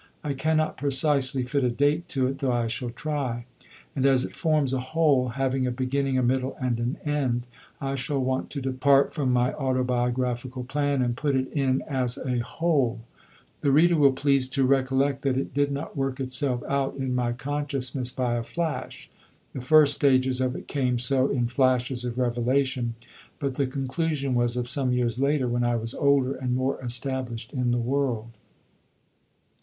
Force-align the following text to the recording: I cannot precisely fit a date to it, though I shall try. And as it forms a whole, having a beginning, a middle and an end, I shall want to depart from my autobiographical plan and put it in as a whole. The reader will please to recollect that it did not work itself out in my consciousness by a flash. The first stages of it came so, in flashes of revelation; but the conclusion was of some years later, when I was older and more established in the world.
I 0.23 0.33
cannot 0.33 0.77
precisely 0.77 1.43
fit 1.43 1.63
a 1.63 1.69
date 1.69 2.09
to 2.09 2.25
it, 2.25 2.39
though 2.39 2.51
I 2.51 2.65
shall 2.65 2.89
try. 2.89 3.45
And 3.95 4.03
as 4.03 4.25
it 4.25 4.35
forms 4.35 4.73
a 4.73 4.79
whole, 4.79 5.27
having 5.37 5.67
a 5.67 5.71
beginning, 5.71 6.17
a 6.17 6.23
middle 6.23 6.57
and 6.59 6.79
an 6.79 6.97
end, 7.05 7.43
I 7.79 7.93
shall 7.93 8.17
want 8.19 8.49
to 8.49 8.61
depart 8.61 9.13
from 9.13 9.31
my 9.31 9.53
autobiographical 9.53 10.63
plan 10.63 11.03
and 11.03 11.15
put 11.15 11.35
it 11.35 11.53
in 11.53 11.83
as 11.83 12.17
a 12.17 12.39
whole. 12.39 13.01
The 13.59 13.69
reader 13.71 13.95
will 13.95 14.13
please 14.13 14.47
to 14.47 14.65
recollect 14.65 15.21
that 15.21 15.37
it 15.37 15.53
did 15.53 15.71
not 15.71 15.95
work 15.95 16.19
itself 16.19 16.63
out 16.67 16.95
in 16.95 17.13
my 17.13 17.31
consciousness 17.31 18.09
by 18.09 18.37
a 18.37 18.43
flash. 18.43 19.07
The 19.53 19.61
first 19.61 19.93
stages 19.93 20.41
of 20.41 20.55
it 20.55 20.67
came 20.67 20.97
so, 20.97 21.27
in 21.29 21.45
flashes 21.45 22.03
of 22.03 22.17
revelation; 22.17 22.95
but 23.37 23.53
the 23.53 23.67
conclusion 23.67 24.33
was 24.33 24.57
of 24.57 24.67
some 24.67 24.91
years 24.93 25.19
later, 25.19 25.47
when 25.47 25.63
I 25.63 25.75
was 25.75 25.93
older 25.93 26.33
and 26.33 26.55
more 26.55 26.81
established 26.81 27.53
in 27.53 27.69
the 27.69 27.77
world. 27.77 28.31